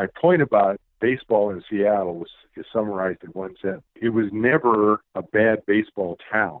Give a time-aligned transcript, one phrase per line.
[0.00, 3.84] my point about baseball in Seattle was is summarized in one sentence.
[4.00, 6.60] It was never a bad baseball town.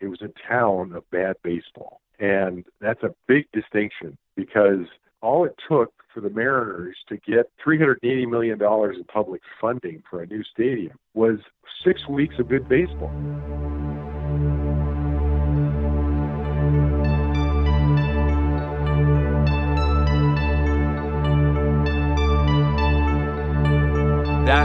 [0.00, 2.00] It was a town of bad baseball.
[2.18, 4.86] And that's a big distinction because
[5.20, 10.26] all it took for the Mariners to get $380 million in public funding for a
[10.26, 11.38] new stadium was
[11.84, 13.12] six weeks of good baseball.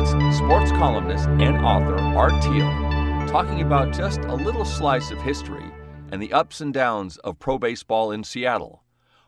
[0.04, 2.68] That's sports columnist and author Art Thiel
[3.30, 5.64] talking about just a little slice of history
[6.12, 8.84] and the ups and downs of pro baseball in Seattle.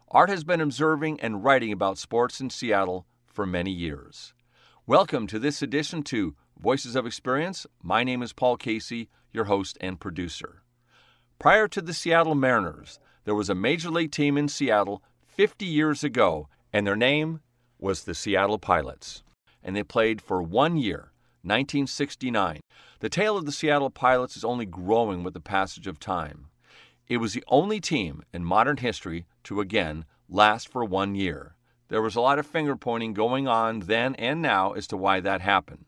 [0.10, 4.34] Art has been observing and writing about sports in Seattle for many years.
[4.86, 7.66] Welcome to this edition to Voices of Experience.
[7.82, 10.62] My name is Paul Casey, your host and producer.
[11.40, 16.04] Prior to the Seattle Mariners, there was a major league team in Seattle 50 years
[16.04, 17.40] ago, and their name
[17.80, 19.24] was the Seattle Pilots
[19.66, 21.12] and they played for one year,
[21.42, 22.62] 1969.
[23.00, 26.48] The tale of the Seattle Pilots is only growing with the passage of time.
[27.08, 31.56] It was the only team in modern history to again last for one year.
[31.88, 35.20] There was a lot of finger pointing going on then and now as to why
[35.20, 35.86] that happened.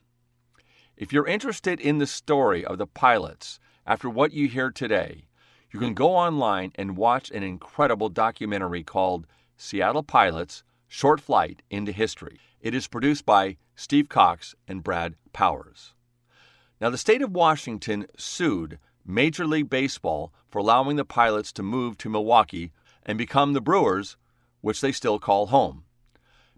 [0.96, 5.28] If you're interested in the story of the pilots after what you hear today,
[5.72, 11.92] you can go online and watch an incredible documentary called Seattle Pilots Short Flight into
[11.92, 12.40] History.
[12.62, 15.94] It is produced by Steve Cox and Brad Powers.
[16.82, 21.98] Now, the state of Washington sued Major League Baseball for allowing the pilots to move
[22.00, 22.72] to Milwaukee
[23.06, 24.18] and become the Brewers,
[24.62, 25.86] which they still call home.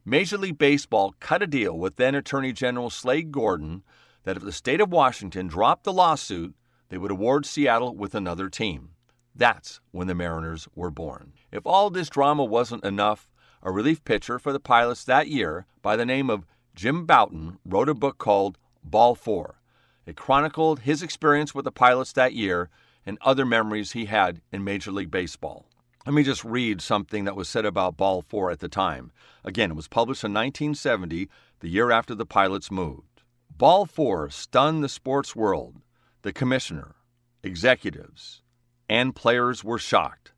[0.06, 3.84] Major League Baseball cut a deal with then Attorney General Slade Gorton
[4.24, 6.56] that if the state of Washington dropped the lawsuit,
[6.90, 8.90] they would award Seattle with another team.
[9.36, 11.34] That's when the Mariners were born.
[11.52, 13.29] If all this drama wasn't enough,
[13.62, 17.90] a relief pitcher for the Pilots that year by the name of Jim Bouton wrote
[17.90, 19.60] a book called Ball Four.
[20.06, 22.70] It chronicled his experience with the Pilots that year
[23.06, 25.66] and other memories he had in Major League Baseball.
[26.06, 29.12] Let me just read something that was said about Ball 4 at the time.
[29.44, 33.22] Again, it was published in 1970, the year after the Pilots moved.
[33.56, 35.76] Ball 4 stunned the sports world.
[36.22, 36.96] The commissioner,
[37.44, 38.42] executives,
[38.88, 40.32] and players were shocked.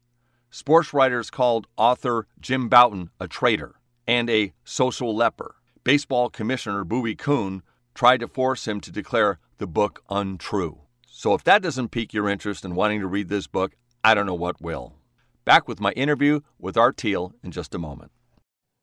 [0.51, 3.75] Sports writers called author Jim Bouton a traitor
[4.05, 5.55] and a social leper.
[5.85, 7.63] Baseball Commissioner Bowie Kuhn
[7.95, 10.79] tried to force him to declare the book untrue.
[11.07, 14.25] So if that doesn't pique your interest in wanting to read this book, I don't
[14.25, 14.93] know what will.
[15.45, 18.11] Back with my interview with Art Thiel in just a moment.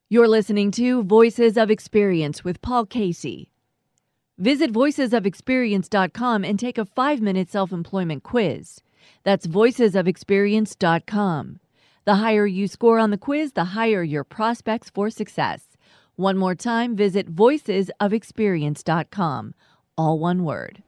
[0.08, 3.52] You're listening to Voices of Experience with Paul Casey.
[4.38, 8.80] Visit voicesofexperience.com and take a five minute self employment quiz.
[9.24, 11.60] That's voicesofexperience.com.
[12.04, 15.76] The higher you score on the quiz, the higher your prospects for success.
[16.16, 19.54] One more time, visit voicesofexperience.com.
[19.96, 20.82] All one word.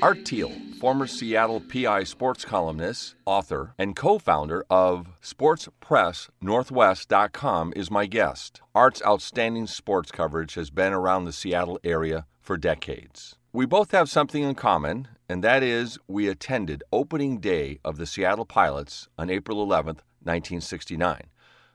[0.00, 8.06] Art Thiel, former Seattle PI sports columnist, author, and co founder of SportsPressNorthwest.com, is my
[8.06, 8.60] guest.
[8.76, 13.34] Art's outstanding sports coverage has been around the Seattle area for decades.
[13.52, 18.06] We both have something in common, and that is we attended opening day of the
[18.06, 21.22] Seattle Pilots on April 11th, 1969.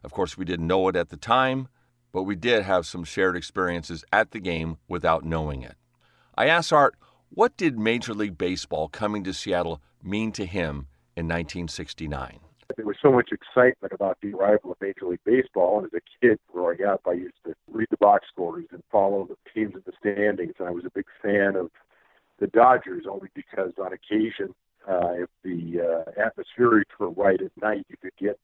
[0.02, 1.68] Of course, we didn't know it at the time,
[2.14, 5.76] but we did have some shared experiences at the game without knowing it.
[6.38, 6.96] I asked Art,
[7.36, 12.40] what did Major League Baseball coming to Seattle mean to him in 1969?
[12.76, 15.80] There was so much excitement about the arrival of Major League Baseball.
[15.80, 19.28] And as a kid growing up, I used to read the box scores and follow
[19.28, 20.54] the teams in the standings.
[20.60, 21.72] And I was a big fan of
[22.40, 24.54] the Dodgers only because on occasion,
[24.88, 28.40] uh, if the uh, atmospherics were right at night, you could get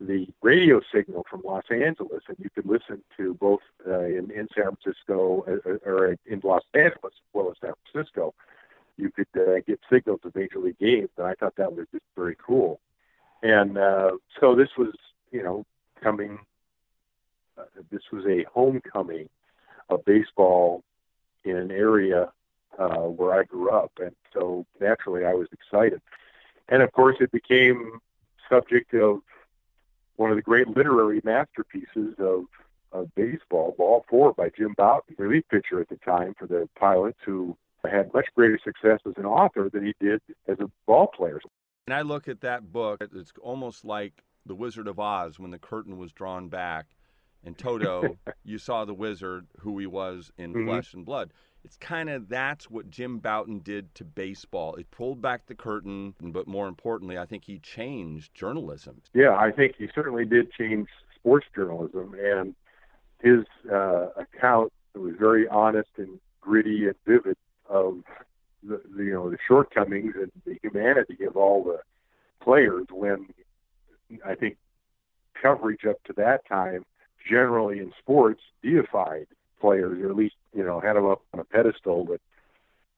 [0.00, 4.48] the radio signal from Los Angeles, and you could listen to both uh, in, in
[4.54, 8.34] San Francisco uh, uh, or in Los Angeles as well as San Francisco.
[8.96, 12.04] You could uh, get signals of major league games, and I thought that was just
[12.16, 12.80] very cool.
[13.42, 14.94] And uh, so this was,
[15.30, 15.66] you know,
[16.02, 16.38] coming.
[17.58, 19.28] Uh, this was a homecoming
[19.88, 20.82] of baseball
[21.44, 22.32] in an area
[22.78, 26.00] uh, where I grew up, and so naturally I was excited.
[26.68, 28.00] And of course, it became
[28.48, 29.20] subject of
[30.16, 32.44] one of the great literary masterpieces of,
[32.92, 37.18] of baseball, Ball Four by Jim Bouton, relief pitcher at the time for the Pilots,
[37.24, 41.40] who had much greater success as an author than he did as a ball player.
[41.86, 45.58] And I look at that book, it's almost like The Wizard of Oz when the
[45.58, 46.86] curtain was drawn back.
[47.44, 50.68] And Toto, you saw the wizard, who he was in mm-hmm.
[50.68, 51.32] flesh and blood.
[51.64, 54.74] It's kind of that's what Jim Bouton did to baseball.
[54.76, 59.02] It pulled back the curtain, but more importantly, I think he changed journalism.
[59.14, 62.14] Yeah, I think he certainly did change sports journalism.
[62.20, 62.54] And
[63.20, 67.36] his uh, account was very honest and gritty and vivid
[67.68, 68.02] of
[68.62, 71.78] the, the you know the shortcomings and the humanity of all the
[72.42, 72.86] players.
[72.90, 73.28] When
[74.24, 74.56] I think
[75.40, 76.84] coverage up to that time,
[77.28, 79.26] generally in sports, deified
[79.60, 82.20] players, or at least you know had them up on a pedestal that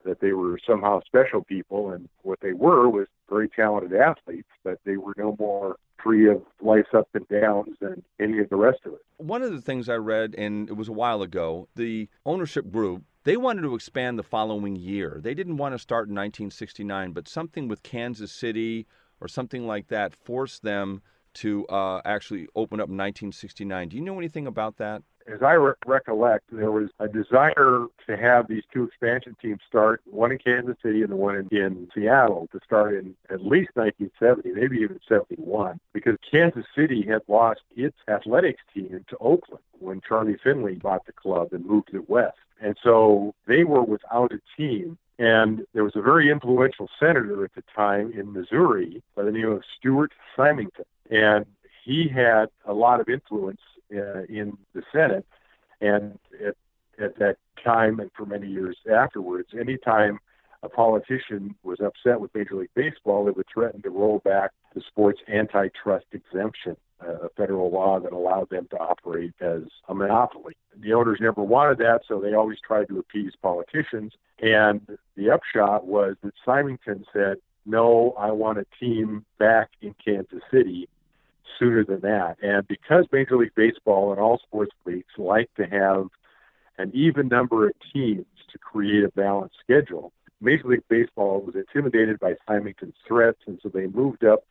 [0.05, 4.79] that they were somehow special people, and what they were was very talented athletes, but
[4.85, 8.79] they were no more free of life's ups and downs than any of the rest
[8.85, 9.01] of it.
[9.17, 13.03] One of the things I read, and it was a while ago, the ownership group,
[13.29, 15.19] they wanted to expand the following year.
[15.21, 18.87] They didn't want to start in 1969, but something with Kansas City
[19.21, 21.03] or something like that forced them
[21.35, 23.89] to uh, actually open up in 1969.
[23.89, 25.03] Do you know anything about that?
[25.31, 30.01] as I re- recollect, there was a desire to have these two expansion teams start,
[30.05, 33.71] one in Kansas City and the one in, in Seattle, to start in at least
[33.75, 40.01] 1970, maybe even 71, because Kansas City had lost its athletics team to Oakland when
[40.01, 42.37] Charlie Finley bought the club and moved it west.
[42.61, 44.97] And so they were without a team.
[45.17, 49.51] And there was a very influential senator at the time in Missouri by the name
[49.51, 50.85] of Stuart Symington.
[51.09, 51.45] And
[51.83, 53.61] he had a lot of influence
[53.93, 55.25] uh, in the Senate.
[55.81, 56.55] And at,
[56.99, 60.19] at that time and for many years afterwards, anytime
[60.61, 64.81] a politician was upset with Major League Baseball, they would threaten to roll back the
[64.81, 70.55] sports antitrust exemption, uh, a federal law that allowed them to operate as a monopoly.
[70.77, 74.13] The owners never wanted that, so they always tried to appease politicians.
[74.41, 74.81] And
[75.15, 80.89] the upshot was that Symington said, no, I want a team back in Kansas City
[81.57, 82.37] sooner than that.
[82.41, 86.07] And because Major League Baseball and all sports leagues like to have
[86.77, 92.19] an even number of teams to create a balanced schedule, Major League Baseball was intimidated
[92.19, 94.45] by Symington's threats, and so they moved up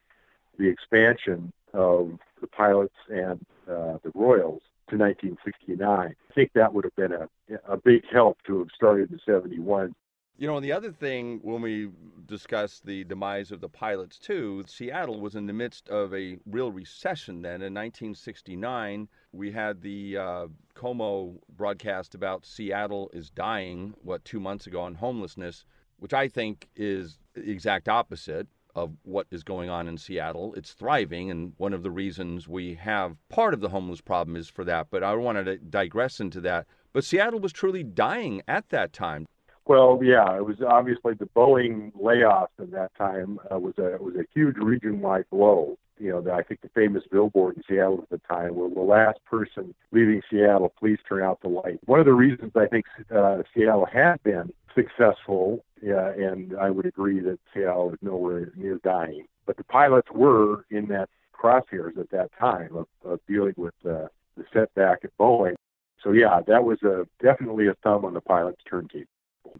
[0.58, 5.88] the expansion of the Pilots and uh, the Royals to 1969.
[5.88, 7.28] I think that would have been a,
[7.66, 9.94] a big help to have started in 71
[10.40, 11.90] you know, and the other thing when we
[12.26, 16.70] discuss the demise of the pilots too, Seattle was in the midst of a real
[16.70, 17.60] recession then.
[17.60, 20.46] In 1969, we had the uh,
[20.76, 25.64] KOMO broadcast about Seattle is dying, what, two months ago on homelessness,
[25.98, 30.54] which I think is the exact opposite of what is going on in Seattle.
[30.54, 34.48] It's thriving, and one of the reasons we have part of the homeless problem is
[34.48, 34.86] for that.
[34.90, 36.66] But I wanted to digress into that.
[36.92, 39.26] But Seattle was truly dying at that time.
[39.66, 44.14] Well, yeah, it was obviously the Boeing layoffs at that time uh, was a was
[44.14, 45.76] a huge region-wide blow.
[45.98, 48.80] You know, the, I think the famous billboard in Seattle at the time, where the
[48.80, 51.80] last person leaving Seattle, please turn out the light.
[51.86, 56.86] One of the reasons I think uh, Seattle had been successful, yeah, and I would
[56.86, 62.10] agree that Seattle is nowhere near dying, but the pilots were in that crosshairs at
[62.10, 65.54] that time of, of dealing with uh, the setback at Boeing.
[66.02, 69.06] So yeah, that was a definitely a thumb on the pilot's turnkey.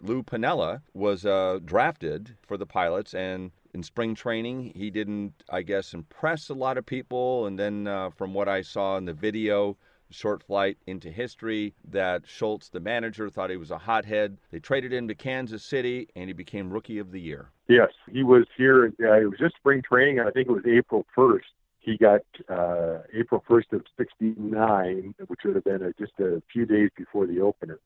[0.02, 5.62] Lou Piniella was uh, drafted for the Pilots, and in spring training, he didn't, I
[5.62, 7.46] guess, impress a lot of people.
[7.46, 9.76] And then, uh, from what I saw in the video,
[10.10, 14.38] short flight into history, that Schultz, the manager, thought he was a hothead.
[14.50, 17.50] They traded him to Kansas City, and he became Rookie of the Year.
[17.68, 18.92] Yes, he was here.
[19.00, 21.40] Uh, it was just spring training, and I think it was April 1st.
[21.80, 26.66] He got uh, April 1st of 69, which would have been uh, just a few
[26.66, 27.78] days before the opener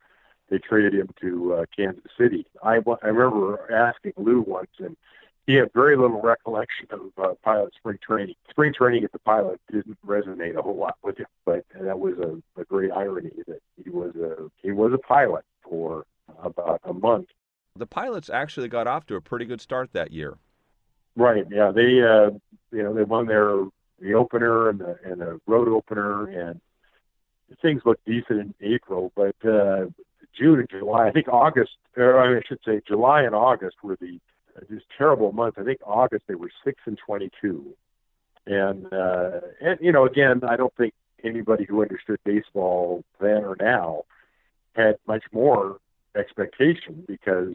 [0.53, 2.47] they traded him to uh, Kansas City.
[2.63, 4.97] I, I remember asking Lou once, and
[5.47, 8.35] he had very little recollection of uh, pilot spring training.
[8.51, 12.15] Spring training at the pilot didn't resonate a whole lot with him, but that was
[12.19, 16.05] a, a great irony that he was a he was a pilot for
[16.43, 17.29] about a month.
[17.77, 20.39] The pilots actually got off to a pretty good start that year.
[21.17, 21.45] Right.
[21.51, 21.73] Yeah.
[21.73, 22.31] They uh,
[22.71, 23.65] you know they won their
[24.01, 26.61] the opener and the and the road opener and
[27.61, 29.87] things looked decent in April, but uh,
[30.39, 31.09] June and July.
[31.09, 34.19] I think August, or I should say July and August were the
[34.71, 35.59] just terrible months.
[35.61, 37.75] I think August they were six and twenty-two,
[38.47, 40.95] and uh, and you know again I don't think
[41.25, 44.05] anybody who understood baseball then or now
[44.75, 45.79] had much more
[46.17, 47.55] expectation because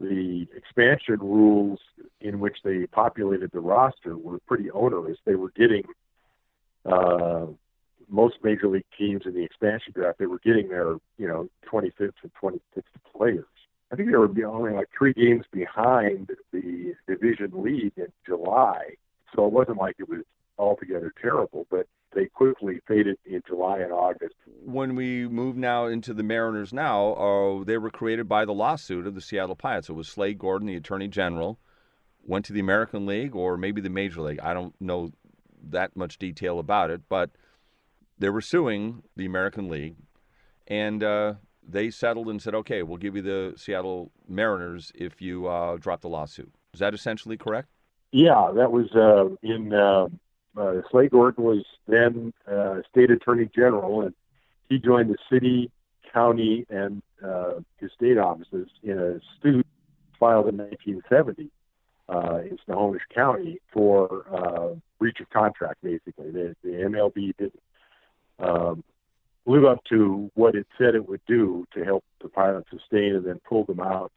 [0.00, 1.80] the expansion rules
[2.20, 5.18] in which they populated the roster were pretty onerous.
[5.24, 5.84] They were getting
[6.84, 7.46] uh,
[8.08, 12.12] most major league teams in the expansion draft, they were getting their, you know, 25th
[12.22, 12.82] and 26th
[13.14, 13.44] players.
[13.90, 18.94] I think they were only like three games behind the division lead in July.
[19.34, 20.24] So it wasn't like it was
[20.58, 24.34] altogether terrible, but they quickly faded in July and August.
[24.64, 29.06] When we move now into the Mariners now, uh, they were created by the lawsuit
[29.06, 29.88] of the Seattle Pirates.
[29.88, 31.58] It was Slade Gorton, the Attorney General,
[32.24, 34.40] went to the American League or maybe the Major League.
[34.40, 35.12] I don't know
[35.70, 37.30] that much detail about it, but
[38.18, 39.96] they were suing the American League,
[40.66, 41.34] and uh,
[41.68, 46.00] they settled and said, "Okay, we'll give you the Seattle Mariners if you uh, drop
[46.00, 47.68] the lawsuit." Is that essentially correct?
[48.10, 49.72] Yeah, that was uh, in.
[49.72, 50.08] Uh,
[50.56, 54.14] uh, Slade Gorton was then uh, state attorney general, and
[54.68, 55.70] he joined the city,
[56.12, 59.66] county, and uh, his state offices in a suit
[60.18, 61.50] filed in 1970
[62.08, 65.76] uh, in Snohomish County for uh, breach of contract.
[65.82, 67.60] Basically, the, the MLB didn't
[68.40, 68.82] um,
[69.48, 73.24] live up to what it said it would do to help the pilot sustain, and
[73.24, 74.12] then pulled them out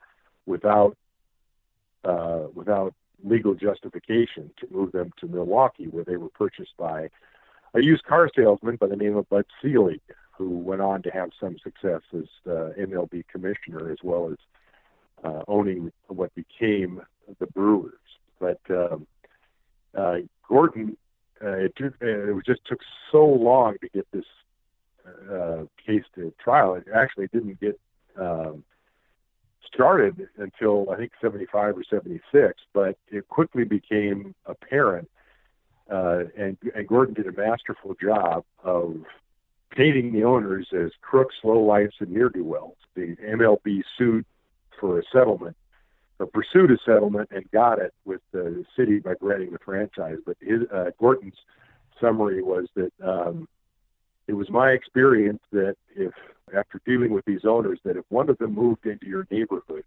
[0.45, 0.97] without
[2.03, 7.09] uh, without legal justification to move them to Milwaukee, where they were purchased by
[7.73, 10.01] a used car salesman by the name of Bud Selig,
[10.38, 14.38] who went on to have some success as uh, MLB commissioner as well as
[15.23, 17.01] uh, owning what became
[17.39, 17.93] the Brewers.
[18.39, 19.07] But um,
[19.95, 20.97] uh, Gorton,
[21.41, 22.79] uh, it, took, uh, it just took
[23.11, 24.25] so long to get this
[25.31, 26.75] uh, case to trial.
[26.75, 27.79] It actually didn't get
[28.20, 28.63] um,
[29.74, 35.10] started until I think 75 or 76, but it quickly became apparent,
[35.91, 38.98] uh, and, and Gorton did a masterful job of
[39.72, 42.77] painting the owners as crooks, lowlifes, and near do wells.
[42.96, 44.25] The MLB sued
[44.79, 45.55] for a settlement,
[46.20, 50.17] or pursued a settlement, and got it with the city by granting the franchise.
[50.25, 51.36] But his, uh, Gorton's
[52.00, 53.48] summary was that um,
[54.28, 56.13] it was my experience that if
[56.56, 59.84] after dealing with these owners that if one of them moved into your neighborhood,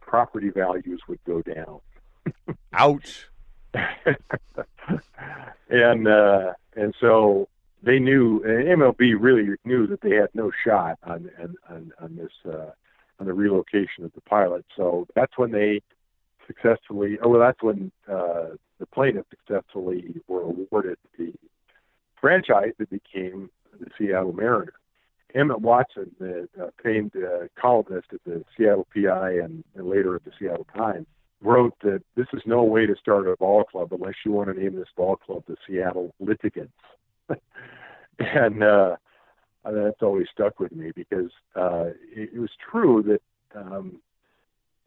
[0.00, 1.80] property values would go down.
[2.72, 3.28] Ouch.
[5.70, 7.48] and uh, and so
[7.82, 11.30] they knew, and MLB really knew that they had no shot on
[11.68, 12.70] on on this uh,
[13.20, 14.64] on the relocation of the pilot.
[14.76, 15.82] So that's when they
[16.46, 21.32] successfully, oh well, that's when uh, the plaintiff successfully were awarded the
[22.20, 24.72] franchise that became the Seattle Mariner.
[25.34, 30.24] Emmett Watson, the uh, famed uh, columnist at the Seattle PI and, and later at
[30.24, 31.06] the Seattle Times,
[31.40, 34.60] wrote that this is no way to start a ball club unless you want to
[34.60, 36.72] name this ball club the Seattle Litigants.
[38.18, 38.96] and uh,
[39.64, 43.22] that's always stuck with me because uh, it, it was true that
[43.58, 44.00] um,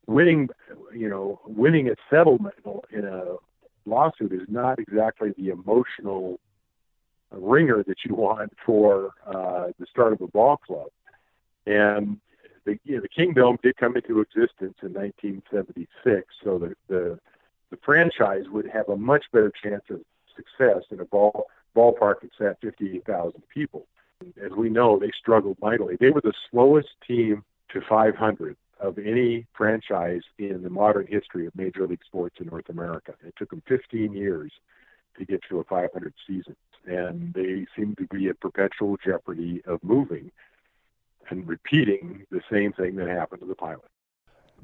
[0.07, 0.50] winning,
[0.93, 2.55] you know, winning a settlement
[2.91, 3.36] in a
[3.86, 6.39] lawsuit is not exactly the emotional
[7.31, 10.89] ringer that you want for uh, the start of a ball club.
[11.65, 12.17] And
[12.65, 17.19] the, you know, the Kingdome did come into existence in 1976, so the, the
[17.71, 20.01] the franchise would have a much better chance of
[20.35, 23.88] success in a ball ballpark that sat 58,000 people.
[24.43, 25.95] As we know, they struggled mightily.
[26.00, 31.55] They were the slowest team to 500 of any franchise in the modern history of
[31.55, 33.13] Major League Sports in North America.
[33.25, 34.51] It took them 15 years
[35.17, 37.41] to get to a 500 season and mm-hmm.
[37.41, 40.31] they seem to be at perpetual jeopardy of moving
[41.29, 43.85] and repeating the same thing that happened to the pilot.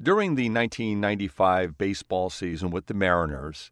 [0.00, 3.70] During the 1995 baseball season with the Mariners,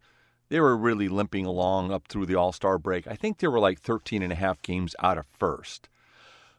[0.49, 3.07] they were really limping along up through the All Star break.
[3.07, 5.89] I think they were like 13 and a half games out of first.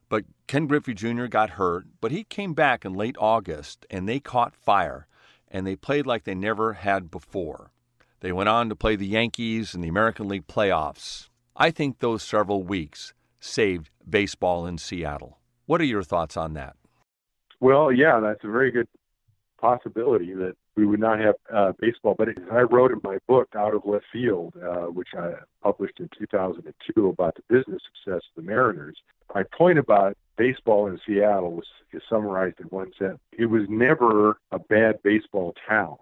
[0.10, 1.26] But Ken Griffey Jr.
[1.26, 5.08] got hurt, but he came back in late August and they caught fire
[5.50, 7.72] and they played like they never had before.
[8.20, 11.30] They went on to play the Yankees in the American League playoffs.
[11.60, 15.40] I think those several weeks saved baseball in Seattle.
[15.66, 16.76] What are your thoughts on that?
[17.60, 18.88] Well, yeah, that's a very good
[19.60, 22.14] possibility that we would not have uh, baseball.
[22.16, 25.34] But I wrote in my book, Out of Left Field, uh, which I
[25.64, 28.98] published in 2002 about the business success of the Mariners.
[29.34, 33.22] My point about baseball in Seattle was is summarized in one sentence.
[33.32, 35.98] It was never a bad baseball town.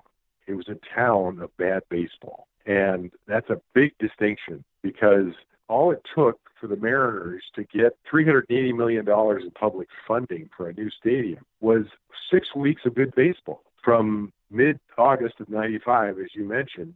[0.47, 2.47] It was a town of bad baseball.
[2.65, 5.33] And that's a big distinction because
[5.67, 10.73] all it took for the Mariners to get $380 million in public funding for a
[10.73, 11.85] new stadium was
[12.31, 16.93] six weeks of good baseball from mid August of 95, as you mentioned,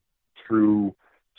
[0.48, 0.94] through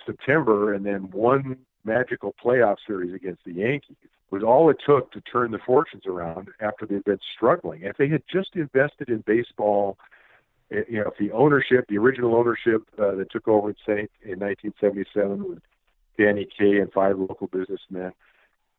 [0.05, 3.97] September, and then one magical playoff series against the Yankees
[4.33, 7.83] was all it took to turn the fortunes around after they'd been struggling.
[7.83, 9.97] If they had just invested in baseball
[10.71, 14.39] you know, if the ownership, the original ownership uh, that took over in Saint in
[14.39, 15.63] 1977 with
[16.21, 18.13] Danny Kaye and five local businessmen,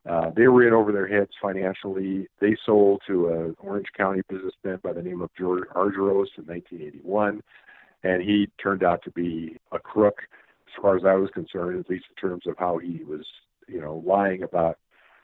[0.07, 2.27] uh, they were in over their heads financially.
[2.39, 7.41] They sold to an Orange County businessman by the name of George Argyros in 1981,
[8.03, 10.19] and he turned out to be a crook,
[10.67, 13.25] as far as I was concerned, at least in terms of how he was,
[13.67, 14.77] you know, lying about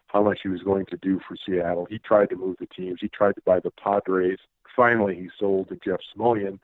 [0.07, 1.85] how much he was going to do for Seattle.
[1.89, 2.99] He tried to move the teams.
[3.01, 4.39] He tried to buy the Padres.
[4.75, 6.59] Finally, he sold to Jeff Smulyan,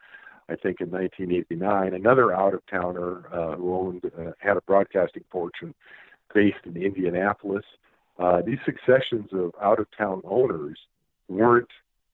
[0.50, 1.94] I think, in 1989.
[1.94, 5.74] Another out-of-towner uh, who owned uh, had a broadcasting fortune
[6.34, 7.64] based in Indianapolis
[8.20, 10.78] uh, these successions of out of town owners
[11.28, 11.70] weren't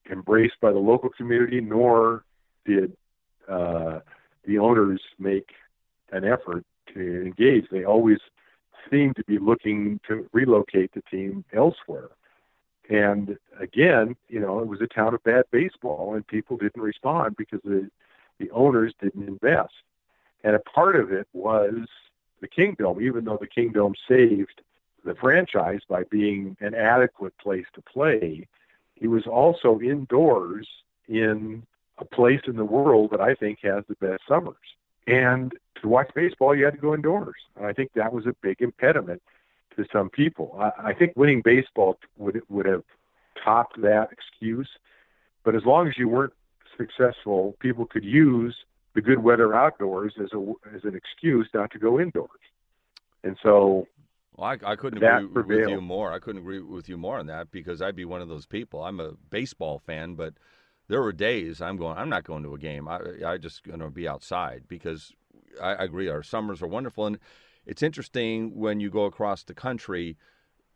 [0.10, 2.24] embraced by the local community, nor
[2.66, 2.96] did
[3.50, 4.00] uh,
[4.46, 5.50] the owners make
[6.12, 7.66] an effort to engage.
[7.70, 8.20] They always
[8.90, 12.10] seemed to be looking to relocate the team elsewhere.
[12.90, 17.36] And again, you know, it was a town of bad baseball, and people didn't respond
[17.38, 17.90] because the
[18.40, 19.74] the owners didn't invest.
[20.44, 21.88] And a part of it was
[22.42, 24.62] the Kingdome, even though the Kingdome saved
[25.04, 28.48] the franchise by being an adequate place to play.
[28.96, 30.68] He was also indoors
[31.08, 31.64] in
[31.98, 34.56] a place in the world that I think has the best summers.
[35.08, 37.36] And to watch baseball, you had to go indoors.
[37.56, 39.22] And I think that was a big impediment
[39.76, 40.56] to some people.
[40.60, 42.84] I, I think winning baseball would would have
[43.44, 44.70] topped that excuse.
[45.44, 46.34] But as long as you weren't
[46.80, 48.56] successful, people could use
[48.96, 52.30] the good weather outdoors as a as an excuse not to go indoors.
[53.24, 53.88] And so
[54.36, 55.62] well, I, I couldn't agree prevailed.
[55.62, 56.12] with you more.
[56.14, 58.84] I couldn't agree with you more on that because I'd be one of those people.
[58.84, 60.34] I'm a baseball fan, but
[60.88, 61.98] there were days I'm going.
[61.98, 62.88] I'm not going to a game.
[62.88, 65.14] I I just going to be outside because
[65.62, 66.08] I, I agree.
[66.08, 67.20] Our summers are wonderful, and
[67.66, 70.18] it's interesting when you go across the country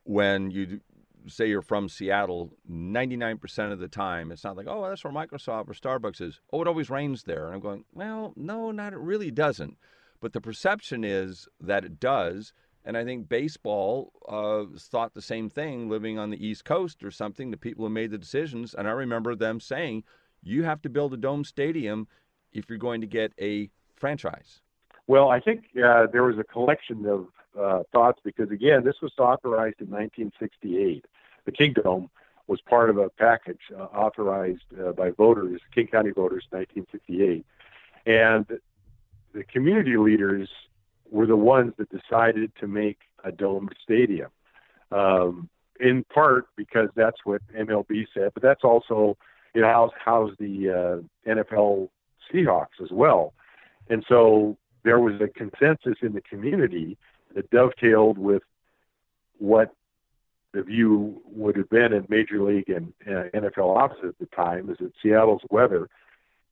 [0.03, 0.81] when you
[1.27, 5.69] say you're from Seattle, 99% of the time, it's not like, oh, that's where Microsoft
[5.69, 6.39] or Starbucks is.
[6.51, 7.45] Oh, it always rains there.
[7.45, 9.77] And I'm going, well, no, not it really doesn't.
[10.21, 12.53] But the perception is that it does.
[12.85, 17.11] And I think baseball uh, thought the same thing living on the East Coast or
[17.11, 18.73] something, the people who made the decisions.
[18.73, 20.03] And I remember them saying,
[20.41, 22.07] you have to build a dome stadium
[22.51, 24.61] if you're going to get a franchise.
[25.07, 27.27] Well, I think uh, there was a collection of
[27.59, 31.05] uh, thoughts because, again, this was authorized in 1968.
[31.45, 32.09] The Kingdome
[32.47, 37.45] was part of a package uh, authorized uh, by voters, King County voters, in 1968.
[38.05, 38.45] And
[39.33, 40.49] the community leaders
[41.09, 44.29] were the ones that decided to make a domed stadium.
[44.91, 45.49] Um,
[45.79, 49.17] in part because that's what MLB said, but that's also
[49.53, 51.89] it housed, housed the uh, NFL
[52.31, 53.33] Seahawks as well.
[53.89, 56.97] And so there was a consensus in the community
[57.35, 58.43] that dovetailed with
[59.39, 59.73] what
[60.53, 64.69] the view would have been in Major League and uh, NFL offices at the time
[64.69, 65.89] is that Seattle's weather,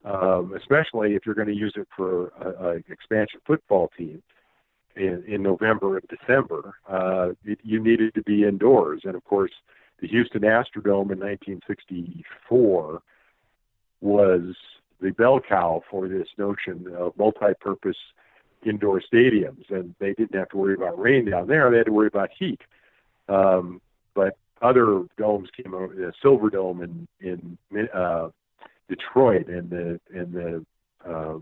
[0.04, 4.24] um, especially if you're going to use it for an expansion football team,
[4.96, 9.02] in, in November and December, uh, it, you needed to be indoors.
[9.04, 9.52] And of course,
[10.00, 13.02] the Houston Astrodome in 1964
[14.02, 14.56] was
[15.00, 17.98] the bell cow for this notion of multi-purpose
[18.66, 21.92] indoor stadiums, and they didn't have to worry about rain down there; they had to
[21.92, 22.62] worry about heat.
[23.28, 23.82] Um,
[24.14, 28.30] but other domes came over, the Silver Dome in in uh,
[28.90, 30.66] Detroit and the and the
[31.06, 31.38] uh,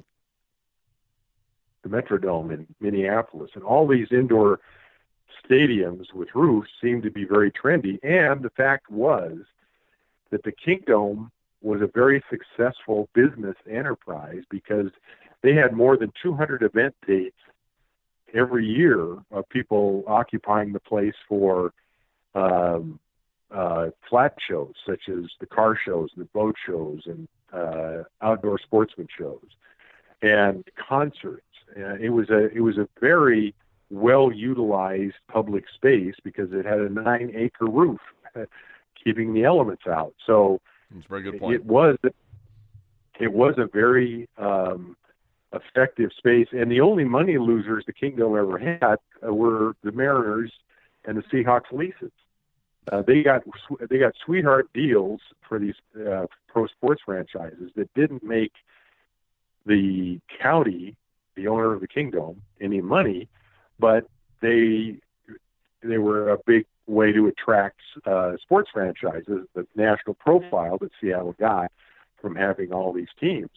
[1.83, 4.59] the Metrodome in Minneapolis, and all these indoor
[5.43, 7.99] stadiums with roofs seem to be very trendy.
[8.03, 9.37] And the fact was
[10.31, 14.91] that the Kingdome was a very successful business enterprise because
[15.41, 17.37] they had more than 200 event dates
[18.33, 21.73] every year of people occupying the place for
[22.35, 22.99] um,
[23.51, 29.07] uh, flat shows such as the car shows, the boat shows, and uh, outdoor sportsman
[29.17, 29.47] shows,
[30.21, 31.43] and concerts
[31.77, 33.53] uh, it was a it was a very
[33.89, 37.99] well utilized public space because it had a nine acre roof,
[39.03, 40.13] keeping the elements out.
[40.25, 41.55] So That's a very good point.
[41.55, 41.97] It was
[43.19, 44.95] it was a very um,
[45.53, 50.51] effective space, and the only money losers the Kingdome ever had uh, were the Mariners
[51.05, 52.11] and the Seahawks leases.
[52.91, 53.43] Uh, they got
[53.89, 58.53] they got sweetheart deals for these uh, pro sports franchises that didn't make
[59.65, 60.95] the county
[61.35, 63.27] the owner of the Kingdome any money,
[63.79, 64.07] but
[64.41, 64.97] they
[65.81, 71.35] they were a big way to attract uh, sports franchises, the national profile that Seattle
[71.39, 71.71] got
[72.21, 73.49] from having all these teams.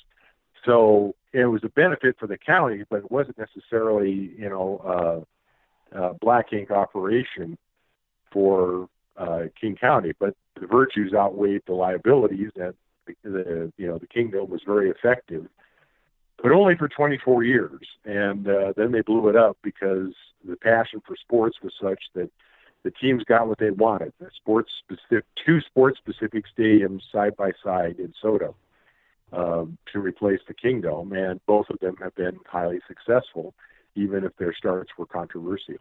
[0.65, 5.25] So it was a benefit for the county, but it wasn't necessarily, you know,
[5.95, 7.59] uh, uh, black ink operation
[8.33, 10.13] for uh, King County.
[10.19, 12.75] But the virtues outweighed the liabilities, and
[13.25, 15.47] the, you know the Kingdome was very effective
[16.43, 17.87] but only for 24 years.
[18.05, 20.13] And uh, then they blew it up because
[20.45, 22.31] the passion for sports was such that
[22.83, 24.13] the teams got what they wanted.
[24.19, 28.55] The sports specific, two sports specific stadiums side by side in SoDo
[29.33, 33.55] um, to replace the Kingdome, and both of them have been highly successful,
[33.95, 35.77] even if their starts were controversial.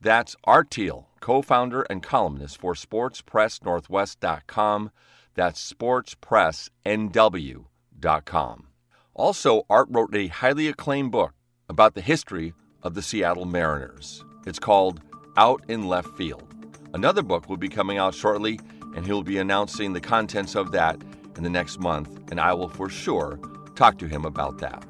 [0.00, 4.90] That's Art Thiel, co founder and columnist for SportsPressNorthwest.com.
[5.34, 8.66] That's SportsPressNW.com.
[9.14, 11.34] Also, Art wrote a highly acclaimed book
[11.68, 14.24] about the history of the Seattle Mariners.
[14.46, 15.02] It's called
[15.36, 16.46] Out in Left Field.
[16.94, 18.58] Another book will be coming out shortly,
[18.96, 21.00] and he'll be announcing the contents of that
[21.36, 23.38] in the next month, and I will for sure
[23.74, 24.84] talk to him about that.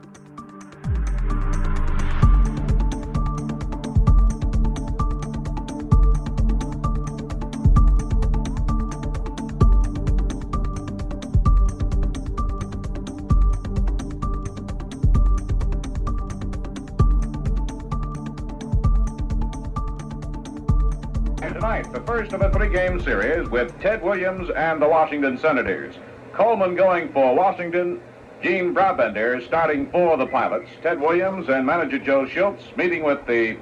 [21.42, 25.94] And tonight, the first of a three-game series with Ted Williams and the Washington Senators.
[26.40, 28.00] Coleman going for Washington,
[28.42, 33.58] Gene Brabender starting for the Pilots, Ted Williams and manager Joe Schultz meeting with the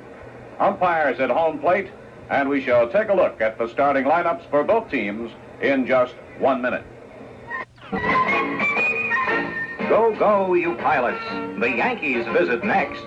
[0.60, 1.90] umpires at home plate,
[2.30, 6.14] and we shall take a look at the starting lineups for both teams in just
[6.38, 6.84] one minute.
[9.88, 11.24] Go, go, you pilots.
[11.58, 13.02] The Yankees visit next.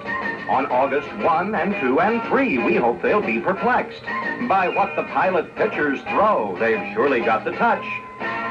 [0.50, 4.04] On August 1 and 2 and 3, we hope they'll be perplexed
[4.50, 6.58] by what the pilot pitchers throw.
[6.60, 7.86] They've surely got the touch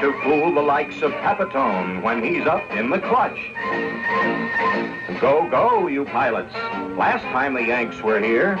[0.01, 3.37] to fool the likes of Pepitone when he's up in the clutch.
[5.21, 6.51] Go, go, you pilots.
[6.97, 8.55] Last time the Yanks were here,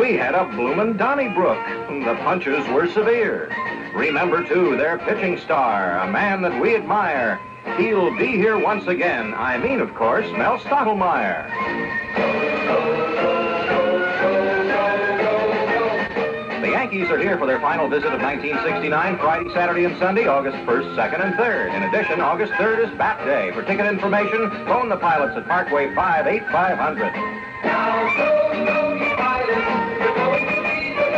[0.00, 1.62] we had a bloomin' Donnybrook.
[1.88, 3.50] The punches were severe.
[3.94, 7.38] Remember, too, their pitching star, a man that we admire.
[7.76, 9.34] He'll be here once again.
[9.34, 12.45] I mean, of course, Mel Stottlemyre.
[16.86, 20.94] Yankees are here for their final visit of 1969, Friday, Saturday, and Sunday, August 1st,
[20.94, 21.74] 2nd, and 3rd.
[21.74, 23.50] In addition, August 3rd is Bat Day.
[23.50, 27.12] For ticket information, phone the pilots at Parkway 5 8500.
[27.64, 29.66] Now go, go, you pilots.
[29.98, 31.10] You're going to be the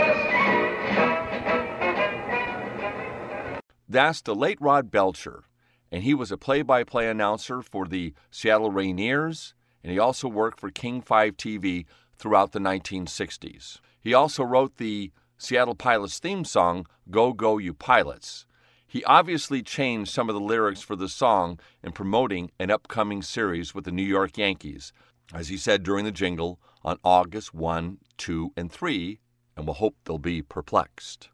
[3.53, 3.63] best.
[3.91, 5.45] That's the late Rod Belcher
[5.93, 10.29] and he was a play by play announcer for the Seattle Rainiers, and he also
[10.29, 13.81] worked for King 5 TV throughout the 1960s.
[13.99, 18.44] He also wrote the Seattle Pilots theme song, Go Go You Pilots.
[18.88, 23.72] He obviously changed some of the lyrics for the song in promoting an upcoming series
[23.72, 24.92] with the New York Yankees,
[25.33, 29.20] as he said during the jingle on August 1, 2, and 3,
[29.57, 31.29] and we'll hope they'll be perplexed.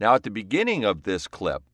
[0.00, 1.64] Now, at the beginning of this clip,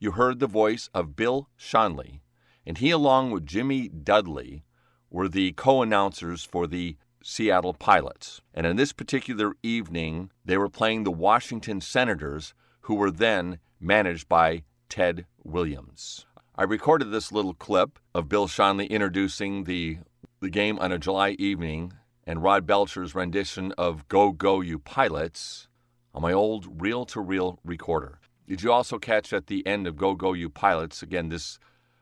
[0.00, 2.18] you heard the voice of Bill Schonely,
[2.66, 4.64] and he, along with Jimmy Dudley,
[5.08, 8.40] were the co announcers for the Seattle Pilots.
[8.54, 14.28] And in this particular evening, they were playing the Washington Senators, who were then managed
[14.28, 16.26] by Ted Williams.
[16.54, 19.98] I recorded this little clip of Bill Schonely introducing the,
[20.40, 25.68] the game on a July evening and Rod Belcher's rendition of Go Go You Pilots
[26.14, 28.18] on my old reel to reel recorder.
[28.46, 31.58] Did you also catch at the end of Go Go You Pilots, again, this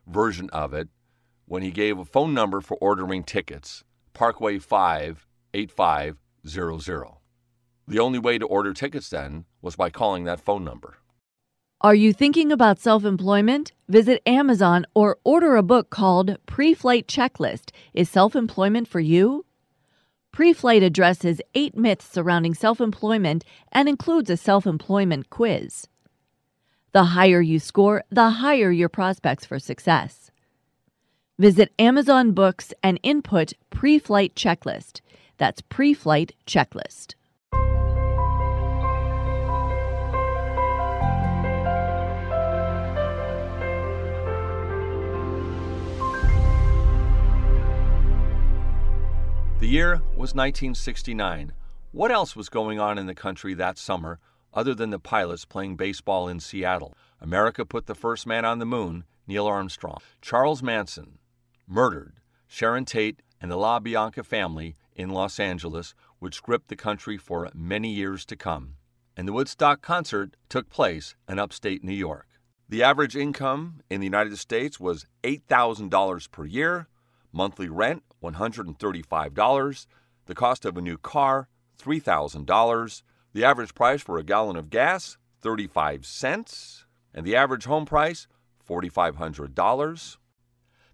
[0.07, 0.89] version of it,
[1.47, 3.85] when he gave a phone number for ordering tickets
[4.21, 7.07] Parkway 5 8500.
[7.89, 10.99] The only way to order tickets then was by calling that phone number.
[11.81, 13.73] Are you thinking about self employment?
[13.89, 19.47] Visit Amazon or order a book called Pre Flight Checklist Is Self Employment for You?
[20.33, 25.89] Pre Flight addresses eight myths surrounding self employment and includes a self employment quiz.
[26.93, 30.30] The higher you score, the higher your prospects for success.
[31.41, 35.01] Visit Amazon Books and input pre flight checklist.
[35.39, 37.15] That's pre flight checklist.
[49.61, 51.55] The year was 1969.
[51.93, 54.19] What else was going on in the country that summer
[54.53, 56.93] other than the pilots playing baseball in Seattle.
[57.19, 60.01] America put the first man on the moon, Neil Armstrong.
[60.21, 61.20] Charles Manson
[61.71, 67.49] murdered Sharon Tate and the LaBianca family in Los Angeles, would gripped the country for
[67.55, 68.75] many years to come.
[69.17, 72.27] And the Woodstock concert took place in upstate New York.
[72.69, 76.89] The average income in the United States was $8,000 per year,
[77.33, 79.87] monthly rent $135,
[80.27, 81.49] the cost of a new car
[81.81, 83.03] $3,000,
[83.33, 88.27] the average price for a gallon of gas, 35 cents, and the average home price,
[88.69, 90.17] $4,500.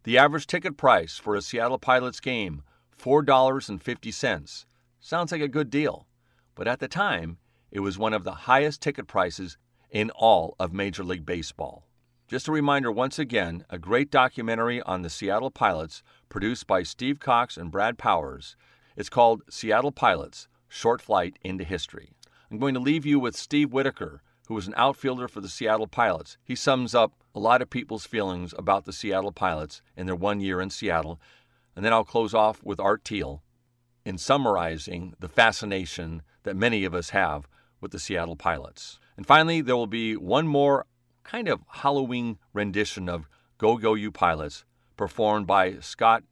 [0.06, 2.62] The average ticket price for a Seattle Pilots game,
[2.96, 4.64] $4.50.
[5.00, 6.06] Sounds like a good deal,
[6.54, 7.38] but at the time,
[7.72, 9.58] it was one of the highest ticket prices
[9.90, 11.88] in all of Major League Baseball.
[12.28, 17.18] Just a reminder once again a great documentary on the Seattle Pilots produced by Steve
[17.18, 18.54] Cox and Brad Powers.
[18.94, 22.12] It's called Seattle Pilots Short Flight into History.
[22.48, 25.86] I'm going to leave you with Steve Whitaker, who was an outfielder for the Seattle
[25.86, 26.38] Pilots.
[26.44, 30.40] He sums up a lot of people's feelings about the Seattle Pilots in their one
[30.40, 31.20] year in Seattle.
[31.74, 33.42] And then I'll close off with Art Thiel
[34.04, 37.48] in summarizing the fascination that many of us have
[37.80, 38.98] with the Seattle Pilots.
[39.16, 40.86] And finally, there will be one more
[41.24, 43.28] kind of Halloween rendition of
[43.58, 44.64] Go Go You Pilots
[44.96, 46.22] performed by Scott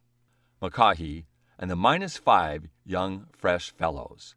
[0.63, 1.25] McCaughey
[1.59, 4.35] and the Minus Five Young Fresh Fellows.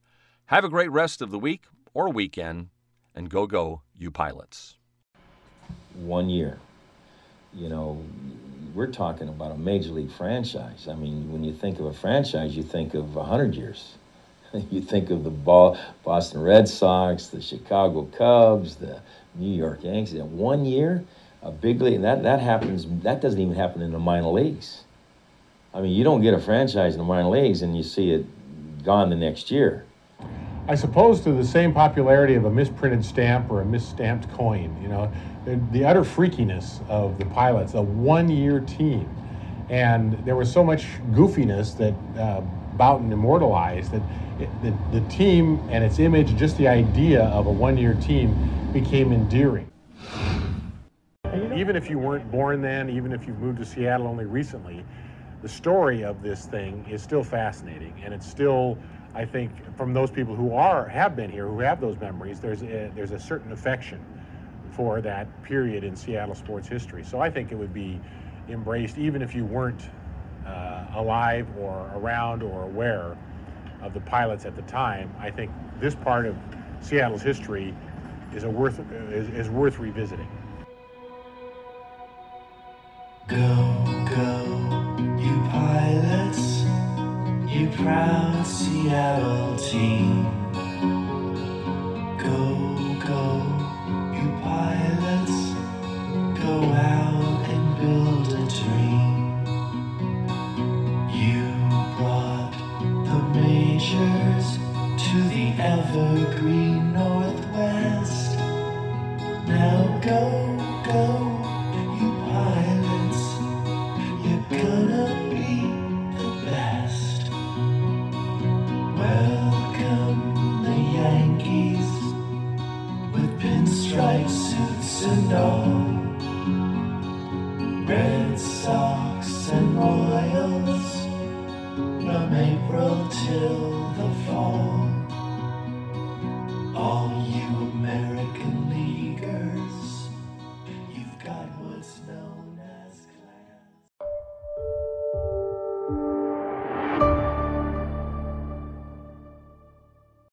[0.47, 2.69] Have a great rest of the week or weekend,
[3.17, 4.75] and go, go, you pilots.
[5.95, 6.59] One year.
[7.51, 8.03] You know,
[8.75, 10.87] we're talking about a major league franchise.
[10.87, 13.95] I mean, when you think of a franchise, you think of a 100 years.
[14.69, 19.01] you think of the Boston Red Sox, the Chicago Cubs, the
[19.33, 20.13] New York Yankees.
[20.13, 21.03] In one year,
[21.41, 24.83] a big league, that, that happens, that doesn't even happen in the minor leagues.
[25.73, 28.83] I mean, you don't get a franchise in the minor leagues and you see it
[28.83, 29.85] gone the next year.
[30.69, 34.89] I suppose to the same popularity of a misprinted stamp or a misstamped coin, you
[34.89, 35.09] know,
[35.71, 39.09] the, utter freakiness of the pilots, a one-year team.
[39.69, 42.41] And there was so much goofiness that uh,
[42.75, 44.01] Bouton immortalized that
[44.41, 48.35] it, the, the team and its image, just the idea of a one-year team
[48.73, 49.71] became endearing.
[51.55, 54.83] Even if you weren't born then, even if you've moved to Seattle only recently,
[55.41, 58.77] the story of this thing is still fascinating, and it's still,
[59.17, 62.61] I think, from those people who are have been here, who have those memories, there's
[62.61, 63.99] a, there's a certain affection
[64.69, 67.03] for that period in Seattle sports history.
[67.03, 67.99] So I think it would be
[68.47, 69.89] embraced even if you weren't
[70.45, 73.17] uh, alive or around or aware
[73.81, 75.11] of the pilots at the time.
[75.19, 76.35] I think this part of
[76.81, 77.73] Seattle's history
[78.35, 78.79] is a worth
[79.11, 80.29] is, is worth revisiting.
[83.27, 84.06] Go,
[87.57, 90.23] you proud Seattle team.
[92.19, 92.66] Go,